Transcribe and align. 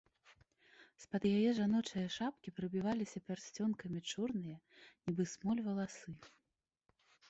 З-пад 1.03 1.27
яе 1.37 1.51
жаночае 1.59 2.07
шапкі 2.17 2.55
прабіваліся 2.61 3.23
пярсцёнкамі 3.29 3.99
чорныя, 4.11 4.57
нібы 5.09 5.23
смоль, 5.37 5.65
валасы. 5.73 6.11